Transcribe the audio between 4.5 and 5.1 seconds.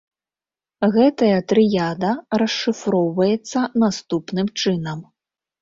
чынам.